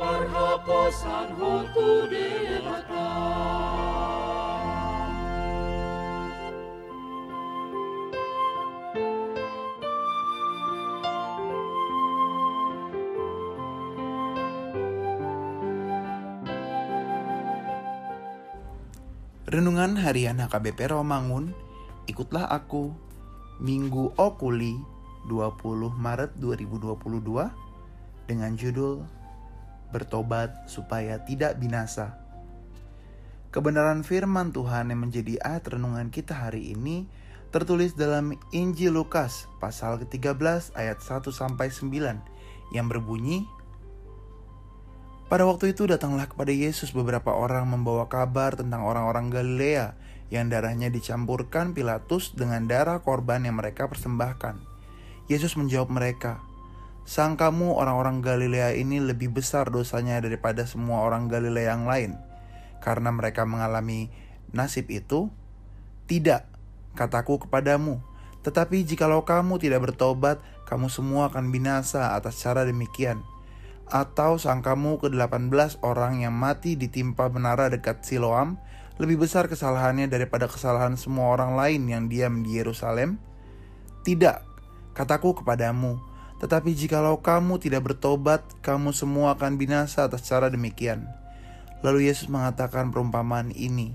Marhaposan 0.00 1.28
ho 1.36 1.52
tu 1.74 1.88
debata 2.08 3.79
Renungan 19.50 19.98
Harian 19.98 20.38
HKBP 20.38 20.94
Romangun, 20.94 21.50
ikutlah 22.06 22.46
aku, 22.46 22.94
Minggu 23.58 24.14
Okuli 24.14 24.78
20 25.26 25.90
Maret 25.90 26.38
2022 26.38 28.30
dengan 28.30 28.54
judul 28.54 29.02
Bertobat 29.90 30.70
supaya 30.70 31.18
tidak 31.26 31.58
binasa. 31.58 32.14
Kebenaran 33.50 34.06
firman 34.06 34.54
Tuhan 34.54 34.94
yang 34.94 35.10
menjadi 35.10 35.42
ayat 35.42 35.66
renungan 35.66 36.14
kita 36.14 36.46
hari 36.46 36.70
ini 36.70 37.10
tertulis 37.50 37.98
dalam 37.98 38.38
Injil 38.54 38.94
Lukas 38.94 39.50
pasal 39.58 39.98
ke-13 40.06 40.78
ayat 40.78 41.02
1 41.02 41.26
sampai 41.34 41.74
9 41.74 42.70
yang 42.70 42.86
berbunyi 42.86 43.50
pada 45.30 45.46
waktu 45.46 45.70
itu 45.70 45.86
datanglah 45.86 46.26
kepada 46.26 46.50
Yesus 46.50 46.90
beberapa 46.90 47.30
orang 47.30 47.70
membawa 47.70 48.10
kabar 48.10 48.58
tentang 48.58 48.82
orang-orang 48.82 49.30
Galilea 49.30 49.94
yang 50.26 50.50
darahnya 50.50 50.90
dicampurkan 50.90 51.70
Pilatus 51.70 52.34
dengan 52.34 52.66
darah 52.66 52.98
korban 52.98 53.46
yang 53.46 53.62
mereka 53.62 53.86
persembahkan. 53.86 54.58
Yesus 55.30 55.54
menjawab 55.54 55.86
mereka, 55.94 56.42
Sang 57.06 57.38
kamu 57.38 57.78
orang-orang 57.78 58.26
Galilea 58.26 58.74
ini 58.74 58.98
lebih 58.98 59.30
besar 59.30 59.70
dosanya 59.70 60.18
daripada 60.18 60.66
semua 60.66 61.06
orang 61.06 61.30
Galilea 61.30 61.78
yang 61.78 61.86
lain, 61.86 62.18
karena 62.82 63.14
mereka 63.14 63.46
mengalami 63.46 64.10
nasib 64.50 64.90
itu? 64.90 65.30
Tidak, 66.10 66.42
kataku 66.98 67.46
kepadamu, 67.46 68.02
tetapi 68.42 68.82
jikalau 68.82 69.22
kamu 69.22 69.62
tidak 69.62 69.90
bertobat, 69.90 70.42
kamu 70.66 70.90
semua 70.90 71.30
akan 71.30 71.54
binasa 71.54 72.18
atas 72.18 72.42
cara 72.42 72.66
demikian 72.66 73.22
atau 73.90 74.38
sangkamu 74.38 75.02
ke-18 75.02 75.82
orang 75.82 76.22
yang 76.22 76.32
mati 76.32 76.78
ditimpa 76.78 77.26
menara 77.28 77.66
dekat 77.66 78.06
Siloam 78.06 78.56
lebih 79.02 79.26
besar 79.26 79.50
kesalahannya 79.50 80.06
daripada 80.06 80.46
kesalahan 80.46 80.94
semua 80.94 81.34
orang 81.34 81.58
lain 81.58 81.82
yang 81.90 82.06
diam 82.06 82.46
di 82.46 82.56
Yerusalem? 82.62 83.18
Tidak, 84.06 84.38
kataku 84.94 85.42
kepadamu, 85.42 85.98
tetapi 86.40 86.72
jikalau 86.72 87.20
kamu 87.20 87.60
tidak 87.60 87.92
bertobat, 87.92 88.40
kamu 88.64 88.96
semua 88.96 89.36
akan 89.36 89.60
binasa 89.60 90.08
atas 90.08 90.24
cara 90.24 90.48
demikian. 90.48 91.04
Lalu 91.84 92.08
Yesus 92.08 92.32
mengatakan 92.32 92.92
perumpamaan 92.92 93.52
ini. 93.52 93.92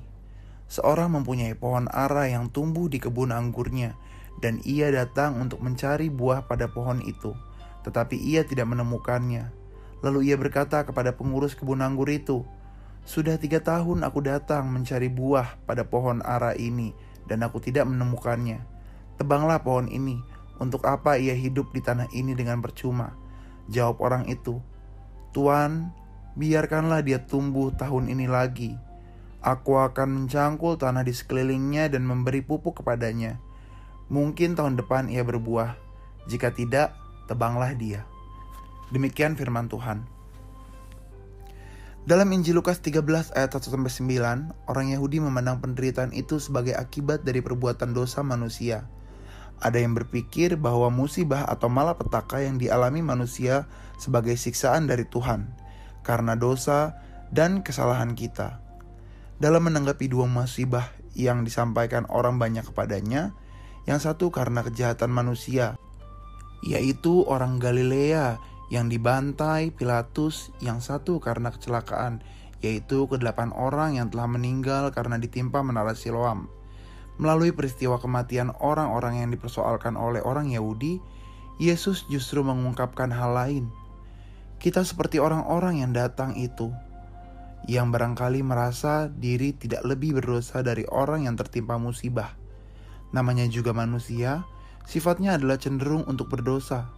Seorang 0.65 1.13
mempunyai 1.13 1.53
pohon 1.53 1.85
ara 1.93 2.25
yang 2.25 2.49
tumbuh 2.49 2.89
di 2.89 2.97
kebun 2.97 3.29
anggurnya, 3.29 3.93
dan 4.41 4.61
ia 4.65 4.89
datang 4.89 5.37
untuk 5.37 5.61
mencari 5.61 6.09
buah 6.09 6.49
pada 6.49 6.69
pohon 6.69 7.01
itu, 7.05 7.37
tetapi 7.85 8.17
ia 8.17 8.41
tidak 8.41 8.69
menemukannya. 8.69 9.64
Lalu 10.05 10.29
ia 10.29 10.37
berkata 10.37 10.85
kepada 10.85 11.17
pengurus 11.17 11.57
kebun 11.57 11.81
anggur 11.81 12.05
itu, 12.13 12.45
"Sudah 13.09 13.41
tiga 13.41 13.57
tahun 13.57 14.05
aku 14.05 14.21
datang 14.21 14.69
mencari 14.69 15.09
buah 15.09 15.57
pada 15.65 15.81
pohon 15.81 16.21
ara 16.21 16.53
ini, 16.53 16.93
dan 17.25 17.41
aku 17.41 17.57
tidak 17.57 17.89
menemukannya. 17.89 18.61
Tebanglah 19.17 19.65
pohon 19.65 19.89
ini. 19.89 20.21
Untuk 20.61 20.85
apa 20.85 21.17
ia 21.17 21.33
hidup 21.33 21.73
di 21.73 21.81
tanah 21.81 22.05
ini 22.13 22.37
dengan 22.37 22.61
percuma?" 22.61 23.17
Jawab 23.65 23.97
orang 24.05 24.29
itu, 24.29 24.61
"Tuan, 25.33 25.89
biarkanlah 26.37 27.01
dia 27.01 27.25
tumbuh 27.25 27.73
tahun 27.73 28.13
ini 28.13 28.29
lagi. 28.29 28.77
Aku 29.41 29.81
akan 29.81 30.21
mencangkul 30.21 30.77
tanah 30.77 31.01
di 31.01 31.17
sekelilingnya 31.17 31.89
dan 31.89 32.05
memberi 32.05 32.45
pupuk 32.45 32.85
kepadanya. 32.85 33.41
Mungkin 34.13 34.53
tahun 34.53 34.77
depan 34.77 35.09
ia 35.09 35.25
berbuah. 35.25 35.73
Jika 36.29 36.53
tidak, 36.53 36.93
tebanglah 37.25 37.73
dia." 37.73 38.05
Demikian 38.93 39.33
firman 39.33 39.65
Tuhan. 39.65 40.05
Dalam 42.05 42.29
Injil 42.29 42.53
Lukas 42.53 42.85
13 42.85 43.33
ayat 43.33 43.49
1-9, 43.49 43.81
orang 44.69 44.87
Yahudi 44.93 45.17
memandang 45.17 45.57
penderitaan 45.57 46.13
itu 46.13 46.37
sebagai 46.37 46.77
akibat 46.77 47.25
dari 47.25 47.41
perbuatan 47.41 47.97
dosa 47.97 48.21
manusia. 48.21 48.85
Ada 49.57 49.81
yang 49.81 49.97
berpikir 49.97 50.53
bahwa 50.53 50.93
musibah 50.93 51.49
atau 51.49 51.65
malapetaka 51.65 52.45
yang 52.45 52.61
dialami 52.61 53.01
manusia 53.01 53.65
sebagai 53.97 54.37
siksaan 54.37 54.85
dari 54.85 55.09
Tuhan 55.09 55.49
karena 56.05 56.37
dosa 56.37 56.93
dan 57.33 57.65
kesalahan 57.65 58.13
kita. 58.13 58.61
Dalam 59.41 59.65
menanggapi 59.65 60.05
dua 60.05 60.29
musibah 60.29 60.93
yang 61.17 61.41
disampaikan 61.41 62.05
orang 62.13 62.37
banyak 62.37 62.69
kepadanya, 62.69 63.33
yang 63.89 63.97
satu 63.97 64.29
karena 64.29 64.61
kejahatan 64.61 65.09
manusia, 65.09 65.73
yaitu 66.61 67.25
orang 67.25 67.57
Galilea 67.57 68.37
yang 68.75 68.91
dibantai 68.91 69.71
Pilatus, 69.71 70.51
yang 70.59 70.83
satu 70.83 71.23
karena 71.23 71.55
kecelakaan, 71.55 72.19
yaitu 72.59 73.07
kedelapan 73.07 73.55
orang 73.55 73.95
yang 73.95 74.11
telah 74.11 74.27
meninggal 74.27 74.91
karena 74.91 75.15
ditimpa 75.15 75.63
menara 75.63 75.95
Siloam. 75.95 76.51
Melalui 77.15 77.55
peristiwa 77.55 77.95
kematian 77.95 78.51
orang-orang 78.59 79.23
yang 79.23 79.31
dipersoalkan 79.31 79.95
oleh 79.95 80.19
orang 80.19 80.51
Yahudi, 80.51 80.99
Yesus 81.55 82.03
justru 82.11 82.43
mengungkapkan 82.43 83.07
hal 83.15 83.31
lain. 83.31 83.71
Kita 84.59 84.83
seperti 84.83 85.23
orang-orang 85.23 85.79
yang 85.79 85.95
datang 85.95 86.35
itu, 86.35 86.75
yang 87.71 87.95
barangkali 87.95 88.43
merasa 88.43 89.07
diri 89.07 89.55
tidak 89.55 89.87
lebih 89.87 90.19
berdosa 90.19 90.59
dari 90.59 90.83
orang 90.91 91.31
yang 91.31 91.39
tertimpa 91.39 91.79
musibah. 91.79 92.35
Namanya 93.15 93.47
juga 93.47 93.71
manusia, 93.71 94.43
sifatnya 94.83 95.39
adalah 95.39 95.55
cenderung 95.55 96.03
untuk 96.11 96.27
berdosa, 96.27 96.91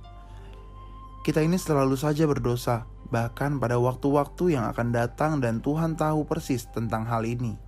kita 1.28 1.44
ini 1.44 1.60
selalu 1.60 2.00
saja 2.00 2.24
berdosa, 2.24 2.88
bahkan 3.12 3.60
pada 3.60 3.76
waktu-waktu 3.76 4.56
yang 4.56 4.64
akan 4.72 4.96
datang 4.96 5.44
dan 5.44 5.60
Tuhan 5.60 6.00
tahu 6.00 6.24
persis 6.24 6.72
tentang 6.72 7.04
hal 7.04 7.28
ini. 7.28 7.60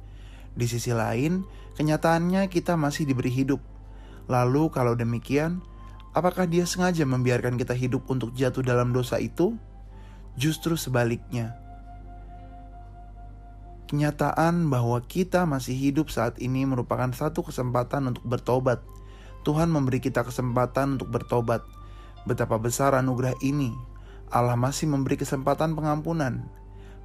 Di 0.55 0.63
sisi 0.63 0.95
lain, 0.95 1.43
kenyataannya 1.75 2.47
kita 2.47 2.79
masih 2.79 3.03
diberi 3.03 3.27
hidup. 3.27 3.59
Lalu 4.31 4.71
kalau 4.71 4.95
demikian, 4.95 5.59
apakah 6.15 6.47
dia 6.47 6.63
sengaja 6.63 7.03
membiarkan 7.03 7.59
kita 7.59 7.75
hidup 7.75 8.07
untuk 8.07 8.31
jatuh 8.31 8.63
dalam 8.63 8.95
dosa 8.95 9.19
itu? 9.19 9.59
Justru 10.39 10.79
sebaliknya. 10.79 11.59
Kenyataan 13.91 14.71
bahwa 14.71 15.03
kita 15.03 15.43
masih 15.43 15.75
hidup 15.75 16.15
saat 16.15 16.39
ini 16.39 16.63
merupakan 16.63 17.11
satu 17.11 17.43
kesempatan 17.43 18.07
untuk 18.07 18.23
bertobat. 18.23 18.79
Tuhan 19.43 19.67
memberi 19.67 19.99
kita 19.99 20.23
kesempatan 20.23 20.95
untuk 20.95 21.11
bertobat 21.11 21.59
Betapa 22.29 22.61
besar 22.61 22.93
anugerah 22.93 23.33
ini. 23.41 23.73
Allah 24.29 24.53
masih 24.53 24.85
memberi 24.85 25.17
kesempatan 25.17 25.73
pengampunan. 25.73 26.45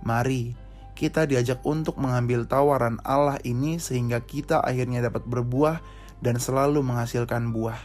Mari 0.05 0.53
kita 0.93 1.25
diajak 1.25 1.65
untuk 1.65 1.97
mengambil 1.97 2.45
tawaran 2.45 3.01
Allah 3.03 3.41
ini 3.41 3.81
sehingga 3.81 4.21
kita 4.21 4.61
akhirnya 4.61 5.01
dapat 5.01 5.25
berbuah 5.25 5.81
dan 6.21 6.37
selalu 6.37 6.85
menghasilkan 6.85 7.57
buah. 7.57 7.81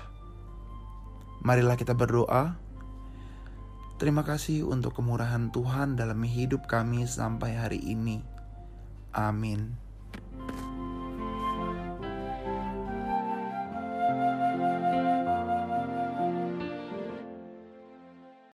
Marilah 1.40 1.80
kita 1.80 1.96
berdoa. 1.96 2.60
Terima 3.96 4.28
kasih 4.28 4.68
untuk 4.68 5.00
kemurahan 5.00 5.52
Tuhan 5.52 5.96
dalam 5.96 6.20
hidup 6.28 6.68
kami 6.68 7.08
sampai 7.08 7.56
hari 7.56 7.80
ini. 7.80 8.20
Amin. 9.16 9.89